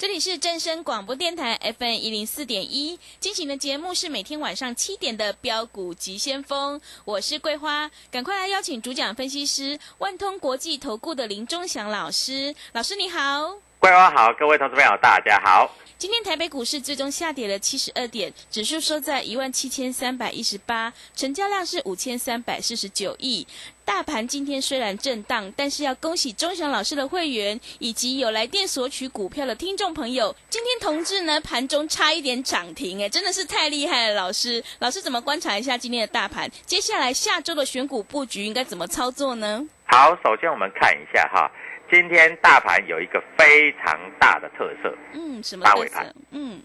[0.00, 13.58] 这里是正声广播电台 FM 一零四点一，进行的节目是每天晚上七点的标股急先锋，我是桂花，赶快来邀请主讲分析师万通国际投顾的林忠祥老师，老师你好。
[13.80, 15.74] 桂花好，各位投资朋友大家好。
[15.96, 23.46] 今天台北股市最终下跌了七十二点，指数收在一万七千三百一十八，成交量是五千三百四十九亿。
[23.82, 34.62] 大盘今天虽然震荡，但是要恭喜钟祥老师的会员以及有来电索取股票的听众朋友，今天同志呢盘中差一点涨停，哎，真的是太厉害了，老师。
[34.80, 36.50] 老师怎么观察一下今天的大盘？
[36.66, 39.66] 接下来下周的选股布局应该怎么操作呢？
[39.86, 41.50] 好，首先我们看一下哈，
[41.90, 46.06] 今天大盘有一个非常大的特色，嗯，什么大尾盘？
[46.30, 46.62] 嗯，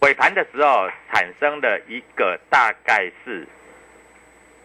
[0.00, 3.48] 尾盘的时候产生的一个大概是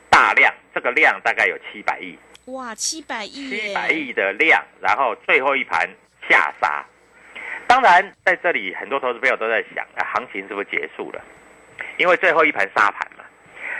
[0.09, 5.89] 大量，这个量大概有七百亿，哇，七百亿耶，七百亿的量，然后最后一盘
[6.27, 6.85] 下杀。
[7.65, 11.23] 当然，在这里很多投资朋友都在想，啊，行情是不是结束了？
[11.97, 13.23] 因为最后一盘杀盘嘛。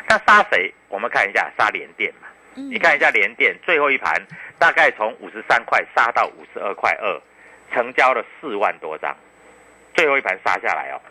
[0.08, 0.74] 那杀谁？
[0.88, 2.28] 我们看一下，杀联电嘛。
[2.56, 4.16] 你看一下联电最后一盘，
[4.58, 7.22] 大概从五十三块杀到五十二块二，
[7.74, 9.14] 成交了四万多张，
[9.94, 11.02] 最后一盘杀下来哦，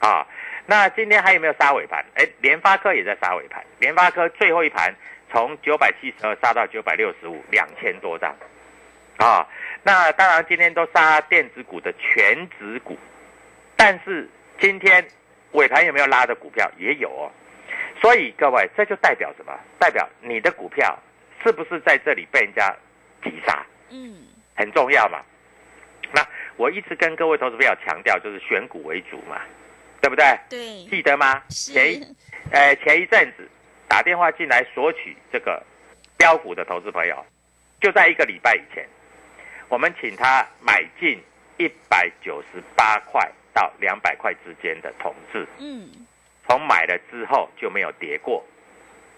[0.00, 0.26] 啊，
[0.66, 2.04] 那今天还有没有杀尾盘？
[2.14, 4.92] 哎，联发科也在杀尾盘，联发科最后一盘
[5.30, 8.34] 从九百七十二杀到九百六十五，两千多张，
[9.18, 9.46] 啊，
[9.84, 12.98] 那当然今天都杀电子股的全指股，
[13.76, 14.28] 但是
[14.58, 15.06] 今天
[15.52, 16.68] 尾盘有没有拉的股票？
[16.76, 17.30] 也有哦。
[18.00, 19.52] 所以各位，这就代表什么？
[19.78, 20.96] 代表你的股票
[21.42, 22.74] 是不是在这里被人家
[23.22, 25.20] 急杀，嗯，很重要嘛。
[26.12, 26.26] 那
[26.56, 29.40] 我一直跟各位投资朋友强调，就是选股为主嘛，
[30.00, 30.24] 对不对？
[30.48, 31.42] 对，记得吗？
[31.50, 32.16] 是前一
[32.50, 33.48] 呃前一阵子
[33.88, 35.62] 打电话进来索取这个
[36.16, 37.26] 标股的投资朋友，
[37.80, 38.86] 就在一个礼拜以前，
[39.68, 41.22] 我们请他买进
[41.58, 45.46] 一百九十八块到两百块之间的同志。
[45.58, 45.90] 嗯，
[46.48, 48.42] 从买了之后就没有跌过，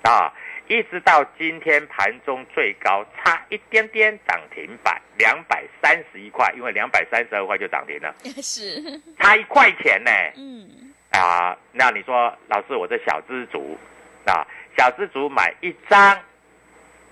[0.03, 0.33] 啊，
[0.67, 8.83] 一直到今天盘中最高差一点点涨停板两百三十一块，因为两百三十二块就涨停了， 是，
[9.19, 10.11] 差一块钱呢。
[10.37, 13.79] 嗯，啊，那你说老师，我这小资族
[14.27, 14.45] 啊，
[14.77, 16.19] 小资族买一张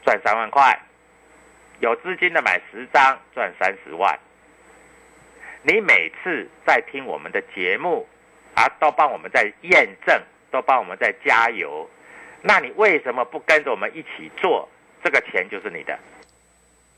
[0.04, 0.76] 赚三万块，
[1.78, 4.18] 有资金的买十张赚三十万。
[5.62, 8.08] 你每次在听我们的节目
[8.58, 10.20] 啊，都帮我们在验证，
[10.50, 11.88] 都帮我们在加油，
[12.42, 14.68] 那你为什么不跟着我们一起做？
[15.00, 15.96] 这个钱就是你的，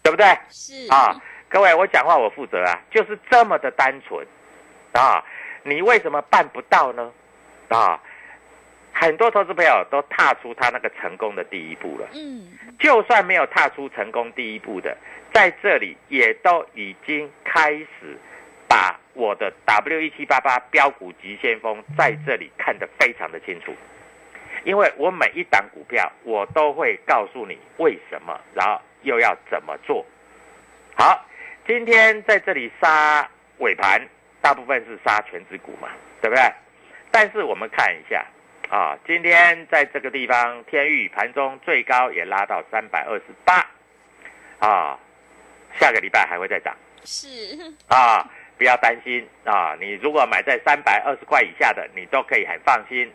[0.02, 0.26] 对不对？
[0.48, 1.20] 是啊，
[1.50, 4.26] 各位，我讲话我负责啊，就是这么的单纯
[4.92, 5.22] 啊。
[5.62, 7.12] 你为什么办不到呢？
[7.68, 8.00] 啊，
[8.94, 12.08] 很多投资朋友都踏出他那个成功的第一步了。
[12.14, 14.96] 嗯，就算没有踏出成功第一步的，
[15.34, 18.18] 在这里也都已经开始
[18.66, 23.74] 把我的 W 一七八八标股急先锋在这里看得非常的清楚。
[24.64, 30.04] 因为我每一档股票，我都会告诉你为什么，然后又要怎么做。
[30.94, 31.24] 好，
[31.66, 33.26] 今天在这里杀
[33.58, 34.06] 尾盘，
[34.42, 35.88] 大部分是杀全指股嘛，
[36.20, 36.42] 对不对？
[37.10, 38.24] 但是我们看一下，
[38.68, 43.66] 啊，今天在这个地方，天域盘中最高也拉到三百二十八，
[44.58, 44.98] 啊，
[45.78, 47.28] 下个礼拜还会再涨是，
[47.88, 48.30] 啊，
[48.60, 53.10] 不要担心啊，你如果买在三百二十块以下的，你都可以很放心，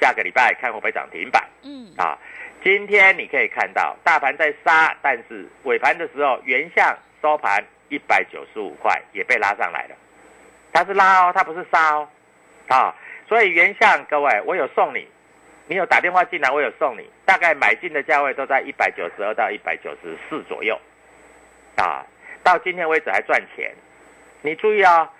[0.00, 1.48] 下个礼拜看会不会涨停板。
[1.62, 2.18] 嗯，啊。
[2.64, 9.94] 今天你可以看到大盘在杀，但是尾盘的时候，原相收盘一百九十五块也被拉上来了，
[10.72, 12.08] 它是拉哦，它不是杀哦，
[12.66, 12.92] 啊，
[13.28, 15.06] 所以原相各位，我有送你，
[15.68, 20.76] 你有打电话进来，我有送你，大概买进的价位都在一百九十二到一百九十四左右，
[21.76, 22.04] 啊，
[22.42, 23.72] 到今天为止还赚钱，
[24.42, 25.10] 你注意啊，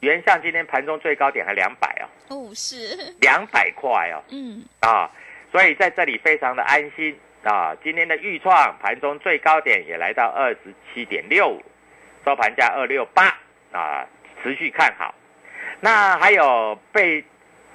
[0.00, 5.10] 原相今天盘中最高点还两百哦，哦，是，两百块哦，嗯，啊，
[5.50, 7.76] 所以在这里非常的安心啊。
[7.84, 10.58] 今天的预创盘中最高点也来到二十
[10.92, 11.62] 七点六五，
[12.24, 13.38] 收盘价二六八
[13.72, 14.06] 啊，
[14.42, 15.14] 持续看好。
[15.80, 17.22] 那还有被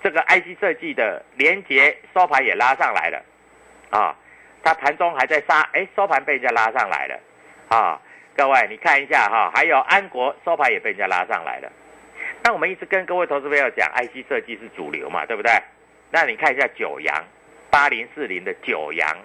[0.01, 3.23] 这个 IC 设计的连接收盘也拉上来了
[3.91, 4.15] 啊，
[4.63, 7.19] 它盘中还在杀，哎，收盘被人家拉上来了
[7.69, 8.01] 啊。
[8.37, 11.71] 各位你看一下哈，还有安国收盘也被人家拉上来了。
[12.43, 15.51] 那我们一直跟各位投资朋友讲，IC 设计是主流嘛，对不对？
[16.11, 17.25] 那你看一下九阳，
[17.71, 19.17] 八零四零的九阳，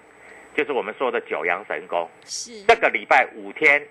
[0.57, 3.87] 就是我们说的九阳神功，是，这个礼拜五天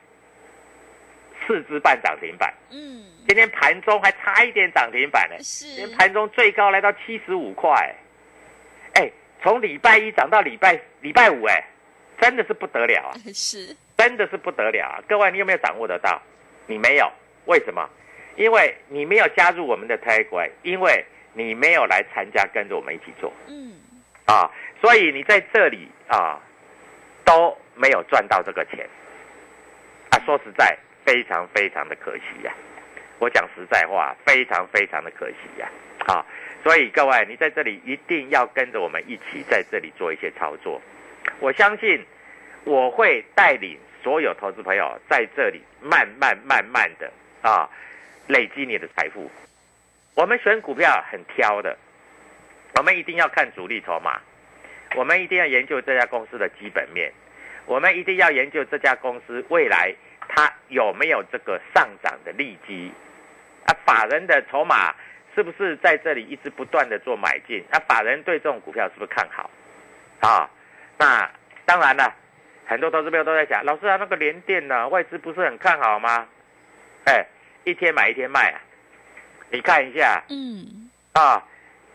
[1.46, 7.96] 四只半涨停板，嗯，今天盘中还差一点涨停板呢，今是天，盘中最高来到七十五块，
[8.96, 9.10] 哎，
[9.44, 11.64] 从礼拜一涨到礼拜礼拜五，哎，
[12.20, 13.14] 真的是不得了啊！
[13.34, 14.98] 是，真的是不得了啊！
[15.08, 16.20] 各位，你有没有掌握得到？
[16.66, 17.08] 你没有，
[17.46, 17.88] 为什么？
[18.36, 23.76] 因为你没有加入我们的 Telegram，因为你没有来参加，跟着我们一起做嗯，
[24.26, 24.50] 啊，
[24.82, 26.42] 所以你在这里啊
[27.24, 28.90] 都没有赚到这个钱
[30.10, 30.18] 啊。
[30.26, 30.76] 说实在，
[31.06, 32.52] 非常非常的可惜呀、
[33.20, 35.70] 我讲实在话，非常非常的可惜呀、
[36.08, 36.26] 啊。
[36.64, 40.82] 所以各位，你在这里一定要跟着我们一起在这里做一些操作。
[41.40, 42.04] 我相信
[42.64, 47.12] 我会带领所有投资朋友在这里慢慢慢慢的
[47.42, 47.70] 啊
[48.28, 49.30] 累积你的财富。
[50.16, 51.78] 我们选股票很挑的，
[52.76, 54.20] 我们一定要看主力筹码，
[54.96, 57.12] 我们一定要研究这家公司的基本面，
[57.66, 59.94] 我们一定要研究这家公司未来
[60.28, 62.92] 它有没有这个上涨的利基
[63.66, 64.94] 啊，法人的筹码
[65.34, 67.64] 是不是在这里一直不断的做买进？
[67.72, 69.50] 啊，法人对这种股票是不是看好？
[70.20, 70.50] 啊，
[70.98, 71.30] 那
[71.66, 72.14] 当然了，
[72.66, 76.28] 很多投资朋友都在想，老师啊，那个联电呢、外资不是很看好吗？
[77.06, 77.26] 哎，
[77.64, 78.62] 一天买一天卖啊，
[79.50, 81.44] 你看一下嗯，啊，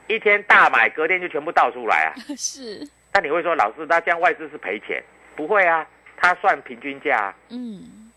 [0.06, 2.12] 一天大买，隔天就全部倒出来啊。
[2.36, 5.02] 是，那你会说，老师，那这样外资是赔钱？
[5.34, 5.86] 不会啊，
[6.16, 8.10] 他算平均价、啊，嗯，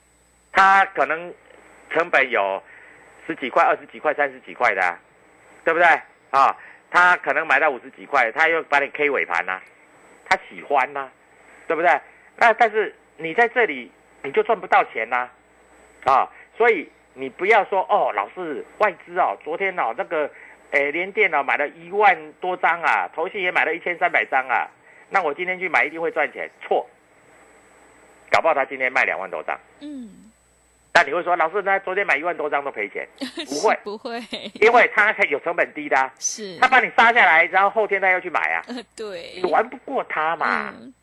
[0.52, 1.34] 他可能
[1.92, 2.62] 成本有
[3.28, 5.00] 十几块、二十几块、三十几块的、啊，
[5.64, 5.88] 对不对？
[6.32, 6.56] 啊，
[6.92, 9.62] 他可能买到五十几块，他又把你 K 尾盘呐、
[10.28, 11.10] 他喜欢呐、
[11.68, 11.90] 对不对？
[12.40, 13.92] 那但是你在这里
[14.24, 15.30] 你就赚不到钱呐、
[16.06, 20.30] 啊，所以你不要说哦，老师外资哦，昨天哦那个，
[20.72, 24.68] 诶联电哦买了一万多张啊，投信也买了一千三百张啊，
[25.10, 26.88] 那我今天去买一定会赚钱，错，
[28.32, 29.60] 搞不好他今天卖两万多张。
[29.82, 30.32] 嗯，
[30.94, 33.08] 那你会说，老师，那昨天买一万多张都赔钱，
[33.48, 33.78] 不会。
[33.84, 34.22] 不会，
[34.62, 39.34] 因为他有成本低的啊、是，他把你杀下来，然后后天他要去买啊，呃，对。
[39.42, 40.94] 你，玩不过他嘛，嗯，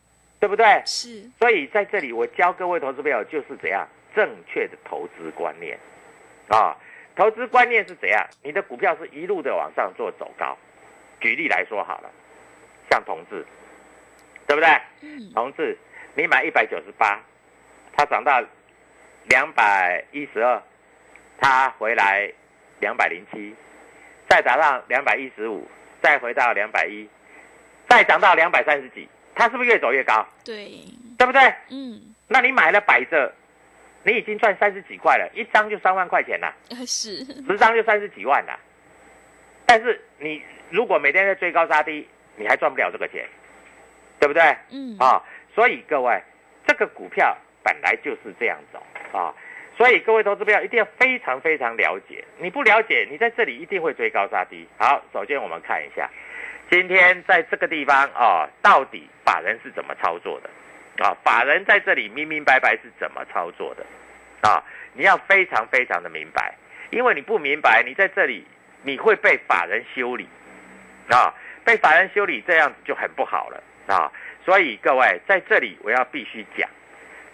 [0.47, 0.81] 对不对？
[0.87, 3.85] 是，所以在这里，我教各位投资朋友就是怎样
[4.15, 5.77] 正确的投资观念
[6.47, 6.77] 啊。
[7.17, 8.25] 投资观念是怎样？
[8.45, 10.57] 你的股票是一路的往上做走高。
[11.21, 12.09] 举例来说好了，
[12.89, 13.45] 像同志，
[14.47, 14.69] 对不对？
[15.01, 15.77] 嗯，同志，
[16.15, 17.21] 你买一百九十八，
[17.97, 18.41] 它涨到
[19.25, 20.63] 两百一十二，
[21.41, 22.33] 它回来
[22.79, 23.53] 两百零七，
[24.29, 25.67] 再涨到两百一十五，
[26.01, 27.09] 再回到两百一，
[27.89, 30.27] 再涨到两百三十几，它是不是越走越高？
[30.45, 30.71] 对，
[31.19, 31.41] 对不对？
[31.71, 33.33] 嗯，那你买了摆着，
[34.03, 38.59] 你已经赚三十几块了，一张就三万块钱了，呃是，十张就三十几万了。
[39.67, 43.27] 但是你如果每天在追高杀低，你还赚不了这个钱，
[44.19, 44.43] 对不对？
[44.71, 45.23] 嗯，啊，
[45.55, 46.23] 所以各位，
[46.67, 49.35] 这个股票本来就是这样走啊，
[49.77, 54.67] 所以各位投资票一定要非常非常了解，你不了解，你在这里一定会追高杀低。
[54.79, 56.09] 好，首先我们看一下，
[56.71, 60.49] 今天在这个地方啊，到底法人是怎么操作的？
[61.05, 63.85] 啊，法人在这里明明白白是怎么操作的？
[64.49, 64.63] 啊，
[64.95, 66.55] 你要非常非常的明白，
[66.91, 68.47] 因为你不明白，你在这里
[68.83, 70.27] 你会被法人修理，
[71.11, 74.11] 啊，被法人修理这样子就很不好了啊。
[74.45, 76.71] 所以各位在这里我要必须讲，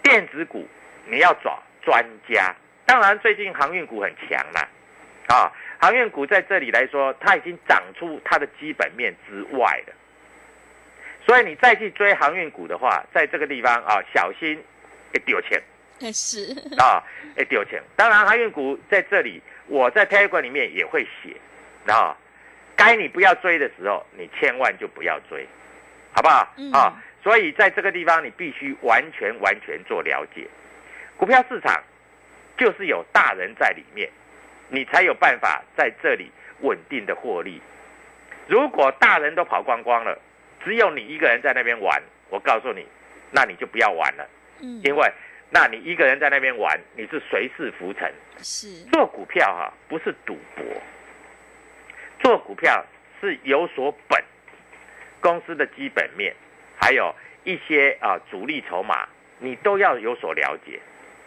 [0.01, 0.67] 电子股
[1.05, 2.53] 你要找专家。
[2.85, 4.67] 当然最近航运股很强啦，
[5.27, 9.93] 啊，航运股在这里来说，它已经涨出它的基本面之外了。
[11.25, 14.61] 所以你再去追航运股的话，在这个地方啊，小心
[15.13, 15.61] 会丢钱
[16.11, 17.01] 是，啊，
[17.37, 17.81] 会丢钱。
[17.95, 21.35] 当然，航运股在这里，我在 Telegram 里面也会写
[21.91, 22.17] 啊，
[22.75, 25.47] 该你不要追的时候，你千万就不要追，
[26.11, 26.53] 好不好？
[26.57, 30.45] 嗯啊，所以在这个地方，你必须完全完全做了解，
[31.15, 31.81] 股票市场
[32.57, 34.09] 就是有大人在里面，
[34.67, 37.61] 你才有办法在这里稳定的获利。
[38.47, 40.19] 如果大人都跑光光了，
[40.63, 42.85] 只有你一个人在那边玩，我告诉你，
[43.31, 44.27] 那你就不要玩了，
[44.61, 45.11] 嗯，因为
[45.49, 48.11] 那你一个人在那边玩，你是随势浮沉。
[48.37, 50.65] 是，做股票哈、不是赌博，
[52.19, 52.83] 做股票
[53.21, 54.23] 是有所本，
[55.21, 56.33] 公司的基本面，
[56.81, 59.07] 还有一些啊主力筹码，
[59.39, 60.79] 你都要有所了解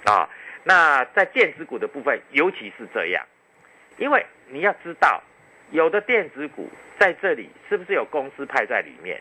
[0.04, 0.28] 啊。
[0.64, 3.24] 那在电子股的部分，尤其是这样，
[3.98, 5.22] 因为你要知道，
[5.70, 6.68] 有的电子股
[6.98, 9.20] 在这里是不是有公司派在里面，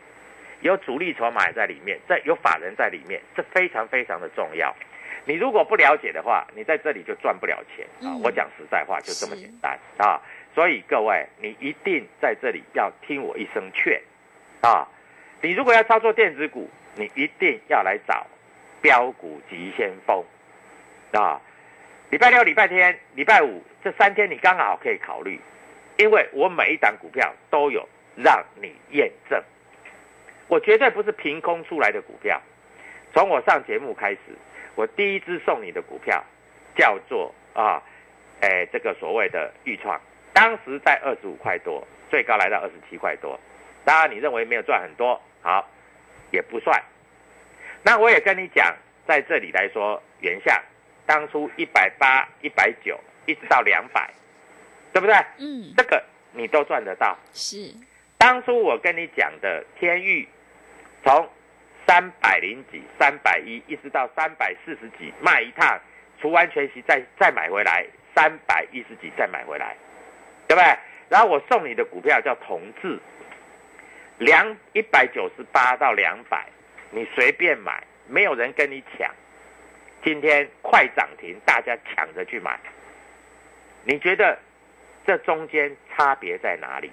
[0.61, 4.73] 有主力筹码也在里面，在有法人在里面，这非常非常的重要。
[5.25, 8.13] 你如果不了解的话，你在这里就赚不了钱啊！
[8.13, 10.21] 嗯我讲实在话，就这么是简单啊！
[10.53, 13.99] 所以各位，你一定在这里要听我一声劝
[14.61, 14.87] 啊！
[15.41, 18.27] 你如果要操作电子股，你一定要来找
[18.81, 20.23] 标股急先锋
[21.13, 21.41] 啊！
[22.11, 25.41] 礼拜六、礼拜天、礼拜五这三天你刚好可以考虑，
[25.97, 29.41] 因为我每一档股票都有让你验证，
[30.47, 32.41] 我绝对不是凭空出来的股票。
[33.13, 34.19] 从我上节目开始，
[34.75, 36.23] 我第一支送你的股票
[36.75, 37.81] 叫做啊，
[38.41, 39.99] 哎，这个所谓的豫创，
[40.33, 43.39] 当时在二十五块多，最高来到二十七块多。
[43.85, 45.65] 当然，你认为没有赚很多，好，
[46.31, 46.81] 也不算。
[47.83, 48.75] 那我也跟你讲，
[49.07, 50.61] 在这里来说，原相
[51.05, 54.09] 当初一百八、一百九，一直到两百，
[54.95, 55.13] 对不对？
[55.39, 57.17] 嗯，这个你都赚得到。
[57.33, 57.69] 是，
[58.17, 60.25] 当初我跟你讲的天域，
[61.03, 61.29] 从
[61.85, 65.77] 三百零几、三百一，一直到三百四十几，卖一趟，
[66.21, 67.85] 除完全息再再买回来，
[68.15, 69.75] 三百一十几再买回来，
[70.47, 70.77] 对不对？
[71.09, 72.97] 然后我送你的股票叫同志，
[74.19, 76.47] 两一百九十八到两百，
[76.91, 79.13] 你随便买，没有人跟你抢。
[80.05, 82.57] 今天快涨停，大家抢着去买，
[83.83, 84.39] 你觉得
[85.05, 86.91] 这中间差别在哪里？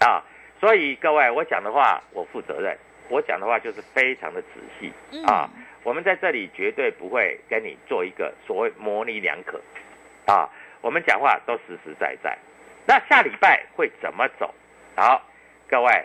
[0.00, 0.22] 啊，
[0.58, 2.76] 所以各位，我讲的话我负责任，
[3.08, 5.48] 我讲的话就是非常的仔细嗯啊。
[5.82, 9.58] 我们在这里绝对不会跟你做一个所谓模棱两可
[10.26, 10.48] 啊，
[10.82, 12.36] 我们讲话都实实在在。
[12.86, 14.54] 那下礼拜会怎么走？
[14.94, 15.22] 好，
[15.68, 16.04] 各位，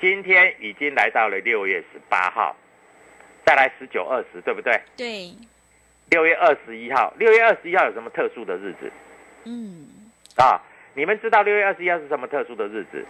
[0.00, 2.54] 今天已经来到了六月十八号，
[3.44, 4.80] 再来十九、二十，对不对？
[4.96, 5.34] 对，
[6.10, 8.92] 六月二十一号，六月二十一号有什么特殊的日子
[9.44, 9.88] 嗯，
[10.42, 10.60] 啊？
[10.94, 13.04] 你们知道六月二十一号是什么特殊的日子？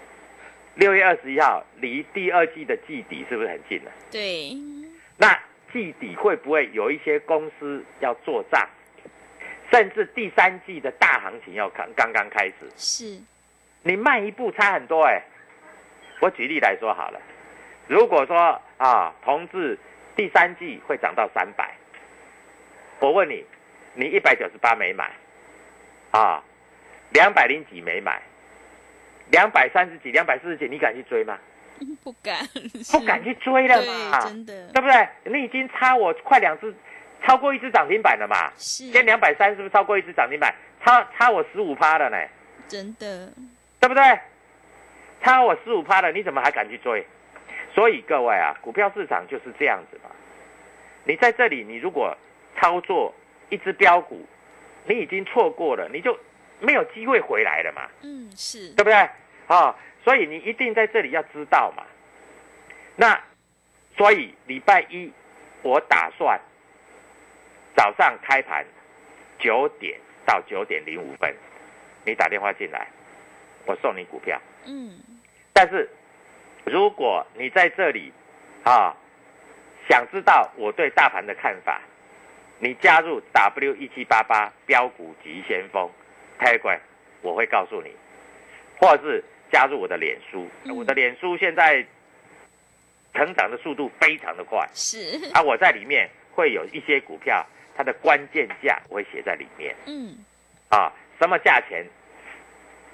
[0.74, 3.90] 六月二十一号离第二季的季底是不是很近了？
[4.10, 4.54] 对，
[5.16, 5.38] 那
[5.72, 8.68] 季底会不会有一些公司要做账，
[9.72, 12.54] 甚至第三季的大行情要刚刚刚开始？
[12.76, 13.20] 是，
[13.82, 15.22] 你慢一步差很多哎、
[16.20, 17.20] 我举例来说好了，
[17.86, 19.78] 如果说啊，同志
[20.14, 21.74] 第三季会涨到三百，
[23.00, 23.44] 我问你，
[23.94, 25.10] 你一百九十八没买，
[26.12, 26.44] 啊，
[27.10, 28.20] 两百零几没买，
[29.30, 31.38] 两百三十几、两百四十几，你敢去追吗？
[32.02, 32.38] 不敢，
[32.90, 35.08] 不敢去追了对，嘛，真的对不对？
[35.24, 36.74] 你已经差我快两只，
[37.22, 38.50] 超过一只涨停板了嘛？
[38.56, 40.52] 是今天两百三是不是超过一只涨停板？
[40.84, 42.16] 差差我十五趴了呢，
[42.66, 43.32] 真的，
[43.80, 44.02] 对不对？
[45.22, 47.06] 差我十五趴了，你怎么还敢去追？
[47.74, 50.10] 所以各位啊，股票市场就是这样子嘛。
[51.04, 52.16] 你在这里，你如果
[52.56, 53.14] 操作
[53.50, 54.26] 一只标股，
[54.84, 56.18] 你已经错过了，你就
[56.60, 57.88] 没有机会回来了嘛。
[58.02, 59.08] 嗯，是，对不对？
[59.46, 59.74] 啊、
[60.04, 61.82] 所以你一定在这里要知道嘛。
[62.96, 63.18] 那
[63.96, 65.10] 所以礼拜一
[65.62, 66.38] 我打算
[67.76, 68.64] 早上开盘
[69.38, 71.34] 九点到九点零五分，
[72.04, 72.86] 你打电话进来，
[73.64, 74.40] 我送你股票。
[74.66, 74.98] 嗯，
[75.52, 75.88] 但是
[76.64, 78.12] 如果你在这里
[78.64, 78.94] 啊，
[79.88, 81.80] 想知道我对大盘的看法，
[82.58, 85.90] 你加入 W 一七八八标股急先锋
[86.38, 86.78] Telegram，
[87.22, 87.90] 我会告诉你，
[88.78, 91.84] 或者是加入我的脸书，嗯我的脸书现在
[93.14, 97.44] 成长的速度非常的快，是，啊，我在里面会有一些股票，
[97.76, 99.74] 它的关键价我会写在里面。
[99.86, 100.16] 嗯，
[100.68, 101.84] 啊，什么价钱，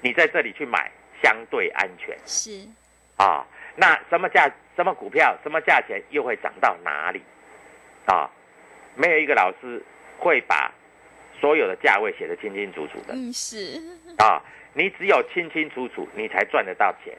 [0.01, 0.89] 你在这里去买
[1.21, 2.67] 相对安全是，
[3.17, 3.45] 啊。
[3.77, 7.21] 那什么价、什么股票、什么价钱又会涨到哪里
[8.05, 8.31] 啊？
[8.95, 9.83] 没有一个老师
[10.17, 10.71] 会把
[11.39, 13.81] 所有的价位写得清清楚楚的嗯，是，
[14.17, 14.41] 啊。
[14.77, 17.17] 你只有清清楚楚，你才赚得到钱，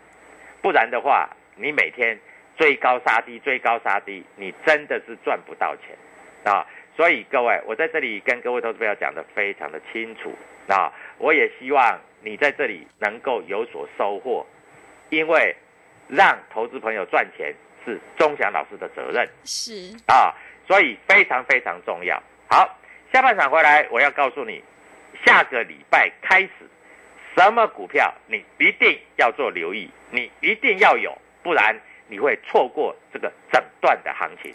[0.61, 2.19] 不然的话，你每天
[2.55, 5.97] 追高杀低，追高杀低，你真的是赚不到钱
[6.45, 6.67] 啊！
[6.95, 10.35] 所以各位，我在这里跟各位投资朋友讲的非常的清楚
[10.69, 10.93] 啊！
[11.17, 14.47] 我也希望你在这里能够有所收获，
[15.09, 15.57] 因为
[16.09, 17.55] 让投资朋友赚钱
[17.87, 20.35] 是钟祥老师的责任是啊，
[20.67, 22.23] 所以非常非常重要。
[22.51, 22.79] 好，
[23.13, 24.63] 下半场回来，我要告诉你，
[25.25, 26.51] 下个礼拜开始，
[27.37, 31.75] 什么股票你一定要做留意，你一定要有，不然
[32.09, 34.53] 你会错过这个整段的行情。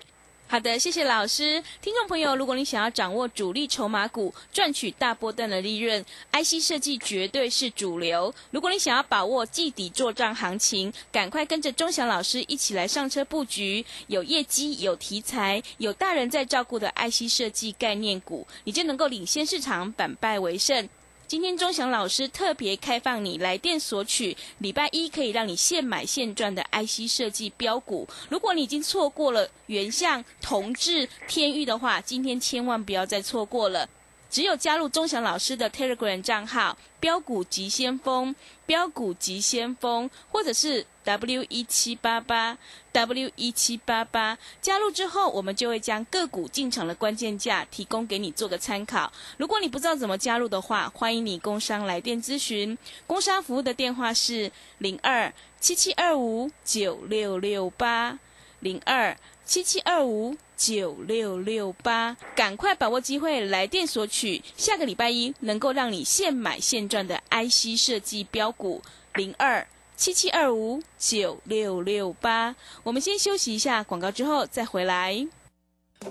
[0.51, 1.63] 好的，谢谢老师。
[1.81, 6.03] 听众朋友，如果你想要掌握主力筹码股，赚取大波段的利润
[6.33, 8.35] ，IC 设计绝对是主流。
[8.49, 20.89] 如果你想要把握季底做账行情，赶快跟着钟祥老师一起来上车布局，有业绩、有题材、有大人在照顾的 IC 设计概念股，你就能够领先市场，反败为胜。
[21.31, 28.05] 今天钟祥老师特别开放你来电索取，礼拜一可以让你现买现赚的 IC 设计标股。
[28.27, 33.87] 如果你已经错过了原相、同志、天域的话，今天千万不要再错过了。
[34.31, 38.33] 只有加入钟祥老师的 Telegram 账号“标股急先锋”、
[38.65, 42.57] “标股急先锋”，或者是 W 一七八八
[42.93, 49.11] W 一七八八，加入之后，我们就会将个股进场的关键价提供给你做个参考。
[49.35, 58.17] 如果你不知道怎么加入的话，欢迎你工商来电咨询，工商服务的电话是零二七七二五九六六八
[58.61, 60.37] 零二七七二五。
[60.63, 68.79] 九六六八，赶快把握机会来电索取，下个礼拜一能够让你现买现赚的 IC 设计标股
[69.15, 72.55] 零二七七二五九六六八。
[72.83, 75.27] 我们先休息一下广告，之后再回来。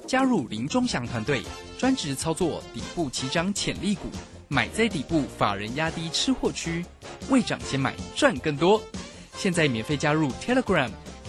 [0.05, 1.43] 加入林中祥团队，
[1.79, 4.09] 专职操作底部起涨潜力股，
[4.49, 6.85] 买在底部，法人压低吃货区，
[7.29, 8.83] 未涨先买赚更多。
[9.37, 10.91] 现在免费加入 Telegram。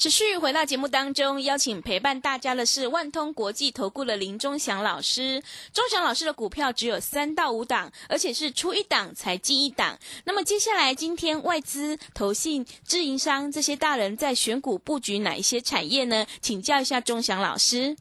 [0.00, 5.42] 持续回到节目当中，邀请陪伴大家的是万通国际投顾的林忠祥老师。
[5.74, 9.98] 忠祥老师的股票只有三到五档，而且是出一档才进一档。
[10.24, 16.24] 那么接下来，今天外资、投信、自营商这些大人在选股布局哪一些产业呢？
[16.40, 17.94] 请教一下忠祥老师。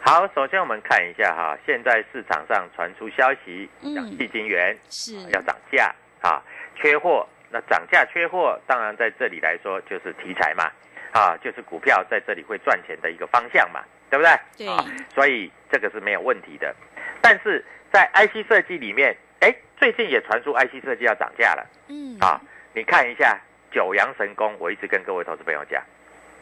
[0.00, 6.40] 好，首先我们看一下哈，现在市场上传出消息，讲细晶元是要涨价啊，
[6.80, 7.28] 缺货。
[7.50, 10.72] 那涨价缺货，当然在这里来说就是题材嘛。
[11.12, 14.32] 啊，就是股票在这里会赚钱的一个方向嘛，对不对？
[14.56, 14.66] 对。
[15.14, 16.74] 所以这个是没有问题的。
[17.20, 21.66] 但是在 IC 设计里面，哎，最近也传出 IC 设计要涨价了。
[21.88, 22.16] 嗯。
[22.18, 22.40] 啊，
[22.72, 23.38] 你看一下
[23.70, 25.82] 九阳神功，我一直跟各位投资朋友讲，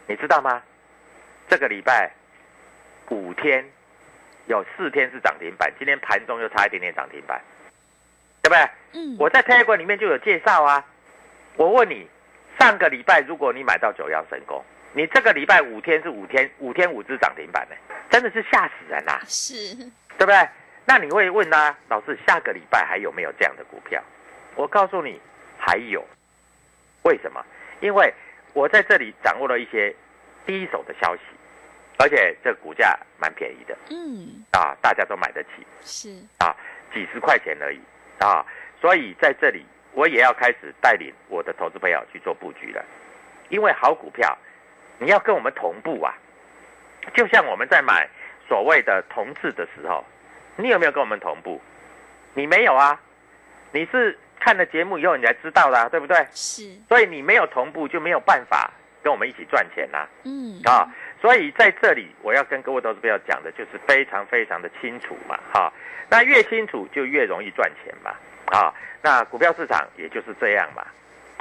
[0.06, 0.62] 你知道吗？
[1.48, 2.08] 这个礼拜
[3.08, 3.68] 五天
[4.46, 7.40] 有四天是涨停板，今天盘中又差一点点涨停板，
[8.40, 8.70] 对不对？
[8.92, 9.16] 嗯。
[9.18, 10.86] 我在 Telegram 里面就有介绍啊，
[11.56, 12.08] 我问你。
[12.60, 17.76] 上个礼拜，如果你买到九阳神功，你这个礼拜五天是五天五天五只涨停板呢，
[18.10, 19.18] 真的是吓死人啦！
[19.26, 19.74] 是，
[20.18, 20.46] 对不对？
[20.84, 24.02] 那你会问呢，老师，下个礼拜还有没有这样的股票？
[24.56, 25.18] 我告诉你，
[25.58, 26.06] 还有。
[27.04, 27.42] 为什么？
[27.80, 28.12] 因为
[28.52, 29.94] 我在这里掌握了一些
[30.44, 31.22] 第一手的消息，
[31.96, 33.74] 而且这股价蛮便宜的。
[33.88, 34.44] 嗯。
[34.50, 35.66] 啊，大家都买得起。
[35.80, 36.10] 是。
[36.36, 36.54] 啊，
[36.92, 37.80] 几十块钱而已
[38.18, 38.44] 啊，
[38.82, 39.64] 所以在这里。
[39.92, 42.84] 我也要开始带领我的投资朋友去做布局了，
[43.48, 44.36] 因为好股票，
[44.98, 46.14] 你要跟我们同步啊。
[47.14, 48.08] 就像我们在买
[48.46, 50.04] 所谓的同质的时候，
[50.56, 51.60] 你有没有跟我们同步？
[52.34, 53.00] 你没有啊，
[53.72, 56.24] 你是看了节目以后你才知道的，对不对？
[56.32, 56.70] 是。
[56.88, 58.70] 所以你没有同步就没有办法
[59.02, 60.06] 跟我们一起赚钱呐。
[60.24, 60.60] 嗯。
[60.64, 60.86] 啊，
[61.20, 65.72] 所以在这里我要跟各位投资朋友讲的就是非常非常的清楚嘛，哈。
[66.08, 68.14] 那越清楚就越容易赚钱嘛。
[68.50, 70.84] 啊，那股票市场也就是这样嘛，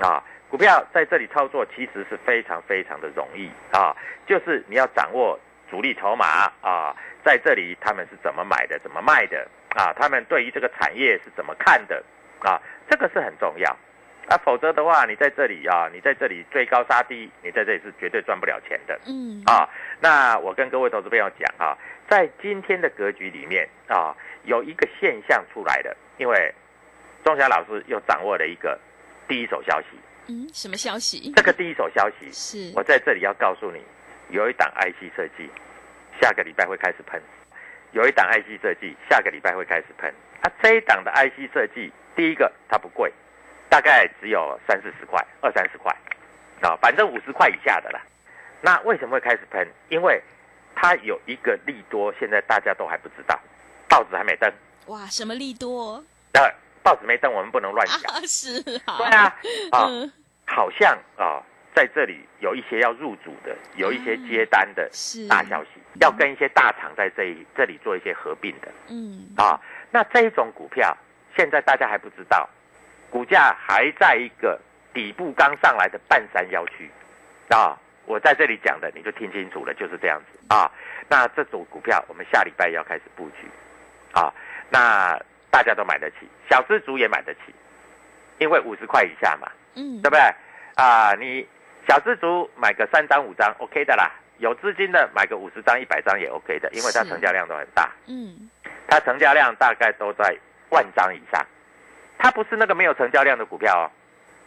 [0.07, 3.95] 啊，股票在这里操作其实是非常非常的容易啊，
[4.27, 5.37] 就是你要掌握
[5.69, 12.03] 主力筹码啊，在这里他们是怎么买的，怎么卖的啊，他们对于这个产业是怎么看的
[12.41, 13.75] 啊，这个是很重要
[14.27, 19.67] 啊，否则的话，你在这里啊，你在这里追高杀低，你在这里是绝对赚不了钱的，嗯，啊，
[19.99, 21.75] 那我跟各位投资朋友讲啊，
[22.07, 26.53] 在今天的格局里面啊，有一个现象出来的，因为。
[27.29, 28.79] 钟霞老师又掌握了一个
[29.27, 29.87] 第一手消息。
[30.27, 31.31] 嗯，什么消息？
[31.35, 33.79] 这个第一手消息是我在这里要告诉你，
[34.29, 35.47] 有一档 IC 设计，
[36.19, 37.21] 下个礼拜会开始喷。
[37.91, 40.11] 有一档 IC 设计，下个礼拜会开始喷。
[40.41, 43.11] 啊，这一档的 IC 设计，第一个它不贵，
[43.69, 45.95] 大概只有三四十块，二三十块，
[46.61, 48.01] 啊，反正五十块以下的啦。
[48.61, 49.67] 那为什么会开始喷？
[49.89, 50.19] 因为
[50.75, 53.39] 它有一个利多，现在大家都还不知道，
[53.87, 54.51] 报纸还没登。
[54.87, 56.03] 哇，什么利多？
[56.31, 56.41] 那
[56.83, 57.97] 报纸没登，我们不能乱讲。
[58.13, 59.23] 啊，是啊，对啊，
[59.71, 60.11] 啊，嗯，
[60.45, 61.41] 好像啊，
[61.73, 64.89] 在这里有一些要入主的，有一些接单的
[65.27, 65.69] 大消息，
[66.01, 69.59] 要跟一些大厂在这一这里做一些合并的嗯，啊。
[69.91, 70.95] 那这一种股票，
[71.35, 72.47] 现在大家还不知道，
[73.09, 74.59] 股价还在一个
[74.93, 76.89] 底部刚上来的半山腰区
[77.49, 77.77] 啊。
[78.05, 80.71] 我在这里讲的，你就听清楚了，就是这样子啊。
[81.07, 83.47] 那这种股票，我们下礼拜要开始布局
[84.13, 84.33] 啊。
[84.71, 85.19] 那
[85.51, 86.17] 大家都买得起，
[86.49, 87.53] 小资族也买得起，
[88.37, 90.19] 因为五十块以下嘛，嗯，对不对？
[90.75, 91.45] 啊，你
[91.87, 98.49] 小资族买个三张五张 OK 的啦，有资金的买个五十张一百张也 OK 的，因为它成交量都很大，嗯，
[98.87, 100.35] 它成交量大概都在
[100.69, 101.45] 万张以上，
[102.17, 103.85] 它不是那个没有成交量的股票哦，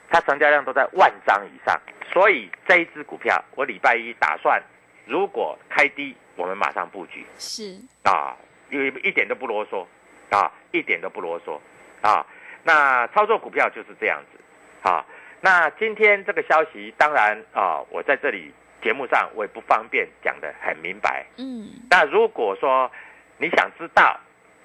[0.08, 1.78] 它成交量都在万张以上，
[2.12, 4.62] 所以这一只股票我礼拜一打算，
[5.04, 7.26] 如果开低，我们马上布局。
[7.38, 8.36] 是，啊，
[8.70, 9.84] 一一点都不啰嗦
[10.32, 11.60] 啊，一点都不啰嗦
[12.00, 12.26] 啊。
[12.64, 15.04] 那操作股票就是这样子啊。
[15.40, 21.26] 那今天这个消息，当然啊，我在这里节目上我也不方便讲得很明白。
[21.36, 22.90] 嗯，那如果说
[23.38, 24.18] 你想知道，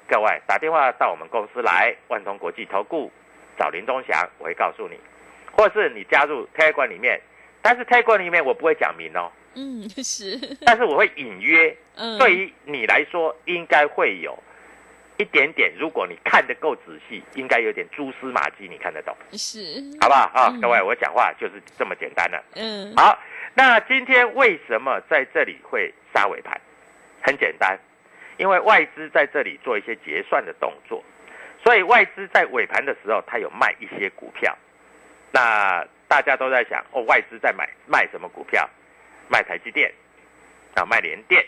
[0.07, 3.11] 各位打电话到我们公司来，万通国际投顾
[3.57, 4.99] 找林东祥，我会告诉你，
[5.51, 7.19] 或是你加入 T 管里面，
[7.61, 11.75] 但是 T 管里面我不会讲明哦，嗯，是，但是我会隐约。
[11.95, 14.37] 嗯，对于你来说，应该会有
[15.17, 15.71] 一点点。
[15.77, 19.59] 如果你看得够仔细，应该有点蛛丝马迹，你看得懂，是，
[19.99, 20.29] 好不好？
[20.33, 22.43] 啊、嗯各位，我讲话就是这么简单了。
[22.55, 23.17] 嗯，好，
[23.53, 26.59] 那今天为什么在这里会杀尾盘？
[27.21, 27.77] 很简单，
[28.37, 31.03] 因为外资在这里做一些结算的动作，
[31.63, 34.55] 所以外资在尾盘的时候，它有卖一些股票。
[35.31, 38.69] 那大家都在想，哦，外资在买卖什么股票？
[39.29, 39.91] 卖台积电
[40.73, 41.45] 啊，卖联电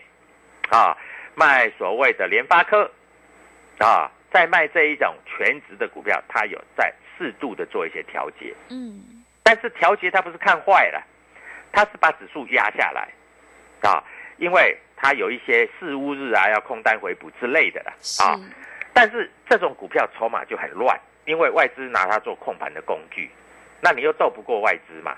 [0.70, 0.98] 啊，
[1.34, 2.92] 卖所谓的联发科
[3.80, 8.54] 啊，在卖这一种全值的股票，它有在适度的做一些调节。
[8.70, 11.04] 嗯，但是调节它不是看坏了，
[11.72, 13.10] 它是把指数压下来
[13.82, 14.04] 啊，
[14.38, 18.40] 因为它有一些四乌日啊要空单回补之类的啦，啊。
[18.94, 23.30] 但是这种股票筹码就很乱，因为外资拿它做控盘的工具，
[23.82, 25.16] 那你又斗不过外资嘛，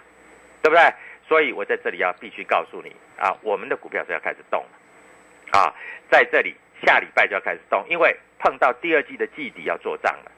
[0.62, 0.93] 对不对？
[1.28, 5.74] 所以我在这里要必须告诉你啊，我们的股票是要开始动了啊，
[6.12, 10.32] 在这里下礼拜就要开始动，因为碰到第二季的季底要做账了。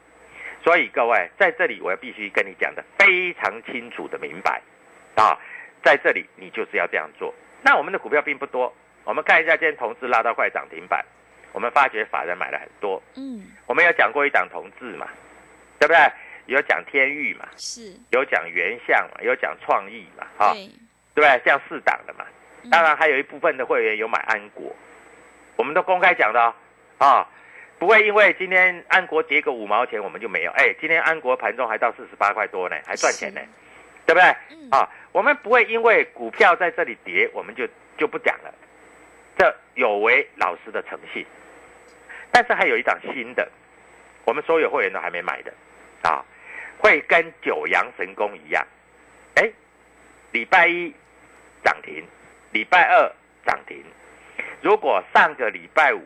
[0.63, 4.61] 所以各位在这里，我要必须跟你讲的非常清楚的明白
[5.15, 5.37] 啊，
[5.83, 7.33] 在这里你就是要这样做。
[7.61, 11.03] 那我们的股票并不多，我们看一下今天同志拉到快涨停板，
[11.51, 13.01] 我们发觉法人买了很多。
[13.15, 15.07] 嗯，我们有讲过一档同志嘛，
[15.79, 15.99] 对不对？
[16.45, 20.67] 有讲天域嘛，是，有讲原相嘛，有讲创意嘛，哈、对，
[21.15, 21.41] 对不对？
[21.45, 22.25] 像四档的嘛，
[22.63, 24.75] 嗯当然还有一部分的会员有买安国，
[25.55, 26.53] 我们都公开讲的哦
[26.97, 27.27] 啊，
[27.79, 33.41] 不会因为今天安国跌个五毛钱我们就没有，哎，今天安国盘中还到四十八块多呢，还赚钱呢，
[34.05, 34.35] 对不对？
[34.51, 38.53] 嗯，啊，我们不会因为股票在这里跌，我们就就不讲了，
[39.37, 41.25] 这有违老师的诚信。
[42.31, 43.47] 但是还有一档新的，
[44.25, 45.53] 我们所有会员都还没买的，
[46.01, 46.23] 啊，
[46.79, 48.65] 会跟九阳神功一样，
[49.35, 49.51] 哎，
[50.31, 50.93] 礼拜一
[51.63, 52.03] 涨停，
[52.51, 53.11] 礼拜二
[53.45, 53.83] 涨停。
[54.63, 56.01] 如果上个礼拜五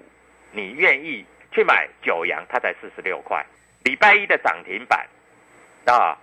[0.51, 3.45] 你愿意去买九阳，它才四十六块，
[3.83, 5.07] 礼拜一的涨停板，
[5.85, 6.17] 啊，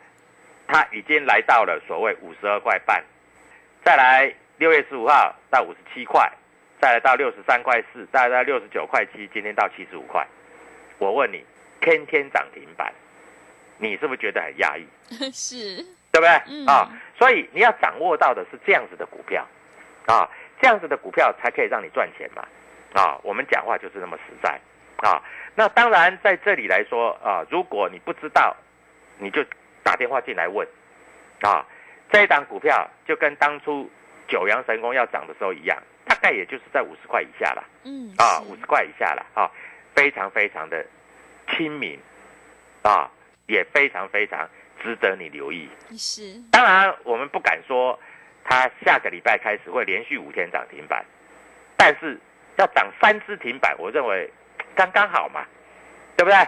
[0.66, 3.04] 它已经来到了所谓五十二块半，
[3.84, 6.28] 再来六月十五号到五十七块，
[6.80, 10.26] 再来到六十三块四，再来到六十九块七，今天到七十五块。
[10.98, 11.44] 我问你，
[11.80, 12.92] 天天涨停板，
[13.78, 14.84] 你是不是觉得很压抑？
[15.32, 15.76] 是，
[16.10, 16.30] 对不对？
[16.46, 19.46] 嗯啊，所以你要掌握到的是这样子的股票，
[20.06, 20.28] 啊，
[20.60, 22.46] 这样子的股票才可以让你赚钱嘛。
[22.94, 24.60] 啊，我们讲话就是那么实在
[24.98, 25.20] 啊。
[25.56, 28.56] 那当然在这里来说啊，如果你不知道，
[29.18, 29.44] 你就
[29.82, 30.66] 打电话进来问，
[31.42, 31.66] 啊，
[32.10, 33.90] 这一档股票就跟当初
[34.28, 37.64] 九阳神功要涨的时候一样，大概也就是在五十块以下了。
[37.84, 39.50] 嗯，啊，五十块以下了啊，
[39.94, 40.84] 非常非常的
[41.50, 41.98] 亲民
[42.82, 43.10] 啊，
[43.46, 44.48] 也非常非常
[44.82, 45.68] 值得你留意。
[45.96, 47.98] 是，当然，我们不敢说
[48.44, 51.04] 它下个礼拜开始会连续五天涨停板，
[51.76, 52.18] 但是
[52.56, 54.30] 要涨三只停板，我认为
[54.76, 55.44] 刚刚好嘛，
[56.16, 56.38] 对不对？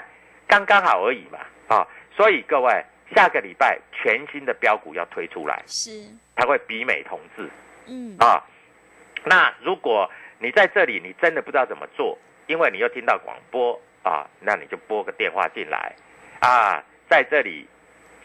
[0.46, 5.90] 刚刚好而已嘛啊，所以各位下个礼拜全新的标股要推出来，是，
[6.36, 7.48] 它会比美同志。
[7.86, 8.44] 嗯，啊。
[9.24, 15.92] 那如果你在这里，你真的不知道怎么做，因为你又听到广播啊，那你就拨个电话进来
[16.38, 16.80] 啊，
[17.10, 17.66] 在这里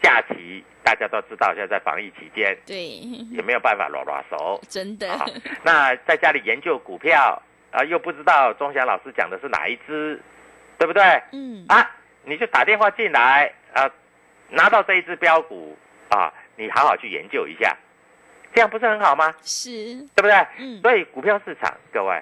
[0.02, 2.84] 假期大家都知道，现在在防疫期间对，
[3.30, 5.24] 也没有办法拉拉手真的，啊。
[5.62, 10.20] 那在家里研究股票啊，又不知道钟祥老师讲的是哪一只，
[10.78, 11.02] 对不对？
[11.32, 11.90] 嗯，啊，
[12.24, 13.88] 你就打电话进来啊，
[14.50, 15.76] 拿到这一只标股
[16.08, 17.76] 啊，你好好去研究一下，
[18.54, 19.32] 这样不是很好吗？
[19.42, 19.70] 是，
[20.16, 20.34] 对不对？
[20.58, 22.20] 嗯，所以股票市场，各位，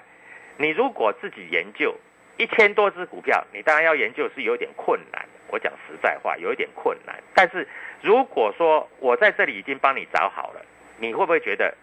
[0.58, 1.96] 你如果自己研究
[2.36, 5.29] 一千多只股票，你当然要研究是有点困难的。
[5.50, 7.16] 我讲实在话，有一点困难。
[7.34, 7.66] 但是
[8.00, 10.64] 如果说我在这里已经帮你找好了，
[10.98, 11.74] 你会不会觉得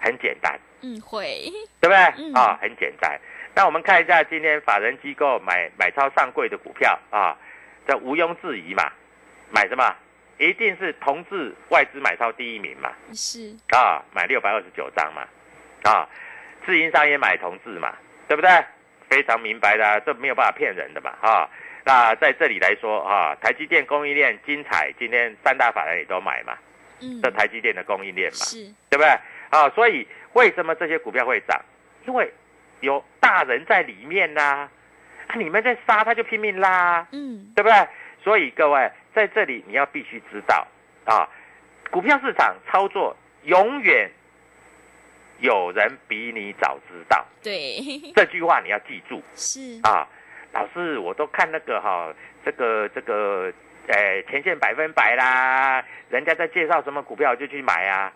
[0.00, 0.58] 很简单？
[0.82, 1.50] 嗯，会，
[1.80, 1.96] 对不对？
[2.18, 3.18] 嗯啊，很简单。
[3.54, 7.36] 那我们看一下今天法人机构买买超上柜的股票啊，
[7.88, 8.92] 这毋庸置疑嘛，
[9.50, 9.96] 买什么？
[10.38, 15.26] 一定是同志外资买超第一名嘛，是，啊，买六百二十九张嘛，
[15.90, 16.06] 啊，
[16.66, 17.96] 自营商也买同志嘛，
[18.28, 18.50] 对不对？
[19.08, 21.48] 非常明白的啊，这没有办法骗人的嘛，啊。
[21.86, 26.58] 那在这里来说啊，台积电供应链精彩，今天三大法人也都买嘛，
[27.00, 29.06] 嗯，这台积电的供应链嘛，是，对不对？
[29.50, 31.64] 啊，所以为什么这些股票会涨？
[32.04, 32.28] 因为
[32.80, 34.68] 有大人在里面呐、
[35.28, 37.88] 啊，你们在杀，他就拼命拉，嗯，对不对？
[38.24, 40.66] 所以各位在这里你要必须知道
[41.04, 41.28] 啊，
[41.92, 44.10] 股票市场操作永远
[45.38, 47.80] 有人比你早知道，对，
[48.16, 50.04] 这句话你要记住 是，啊。
[50.52, 52.12] 老师，我都看那个哈、
[52.44, 53.52] 这个这个，
[53.88, 58.12] 呃，前线百分百啦，人家在介绍什么股票就去买啊，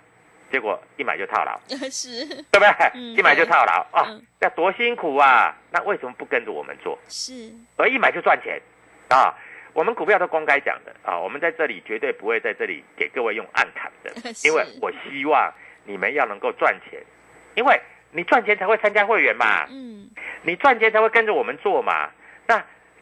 [0.50, 1.58] 结果一买就套牢。
[1.90, 2.68] 是，对不对？
[2.94, 3.86] 嗯一买就套牢。
[3.92, 5.54] 啊嗯，那多辛苦啊！
[5.70, 8.60] 那为什么不跟着我们做，是，而一买就赚钱。
[9.08, 9.34] 啊？
[9.72, 10.92] 我们股票都公开讲的。
[11.04, 14.10] 啊，我们在这里绝对不会在这里给各位用暗砍的，
[14.42, 15.52] 因为我希望
[15.84, 17.00] 你们要能够赚钱，
[17.54, 20.10] 因为你赚钱才会参加会员嘛，嗯，
[20.42, 22.19] 你赚钱才会跟着我们做嘛，那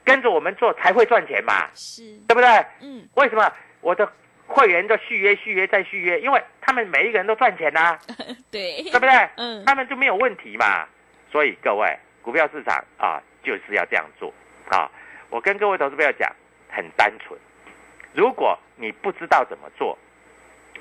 [0.08, 2.48] 跟着我们做才会赚钱嘛，是，对不对？
[2.80, 4.10] 嗯，为什么我的
[4.46, 6.18] 会员都续约、续约再续约？
[6.20, 7.98] 因为他们每一个人都赚钱呐、
[8.50, 9.28] 对，对不对？
[9.36, 10.86] 嗯，他们就没有问题嘛。
[11.30, 14.32] 所以各位，股票市场啊，就是要这样做
[14.70, 14.90] 啊。
[15.28, 16.34] 我跟各位投资朋友讲，
[16.70, 17.38] 很单纯。
[18.14, 19.98] 如果你不知道怎么做，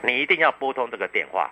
[0.04, 1.52] 你一定要拨通这个电话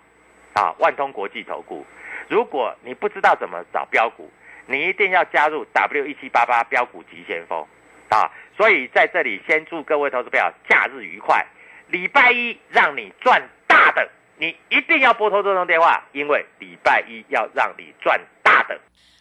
[0.53, 1.85] 啊，万通国际投顾。
[2.29, 4.31] 如果你不知道怎么找标股，
[4.67, 7.65] 你一定要加入 W 一七八八标股急先锋
[8.09, 8.31] 啊。
[8.57, 11.45] 所以在这里先祝各位投资朋友假日愉快，
[11.87, 14.09] 礼拜一让你赚大的。
[14.37, 18.54] 你一定要拨通这通电话，因为礼拜一要让你赚大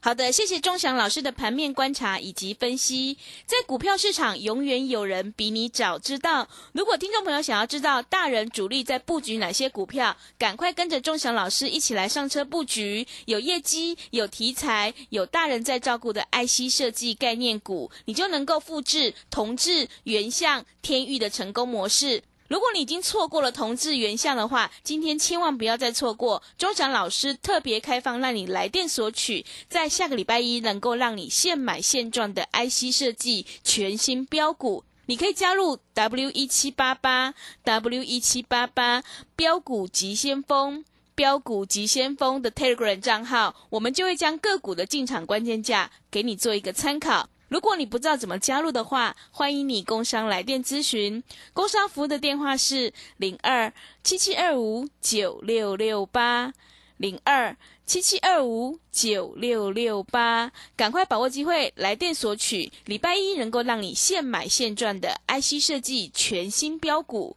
[0.00, 3.16] 好的，谢谢钟祥老师的盘面观察以及分析。
[3.46, 6.46] 在股票市场，永远有人比你早知道。
[6.72, 13.06] 如果听众朋友想要知道大人主力在布局哪些股票，赶快跟着钟祥老师一起来上车布局。
[13.24, 22.22] 有业绩、有题材、有大人在照顾的 IC 设计概念股，你就能够复制同志、原相、天域的成功模式。
[22.54, 26.40] 如果你已经错过了同志原相的话，今天千万不要再错过。
[26.56, 34.84] 钟祥老师特别开放让你来电索取，在下个礼拜一能够让你现买现赚的 IC 设计全新标股。
[35.06, 39.02] 你可以加入 W 一七八八 W 一七八八
[39.34, 40.84] 标股急先锋。
[41.16, 47.28] 标股急先锋的 Telegram 账号，我们就会将个股的进场关键价给你做一个参考。
[47.54, 51.22] 如果你不知道怎么加入的话，欢迎你工商来电咨询。
[51.52, 56.52] 工商服务的电话是零二七七二五九六六八
[56.96, 67.36] 零二七七二五九六六八，赶快把握机会来电索取，礼拜一能够让你现买现赚的 IC 设计全新标股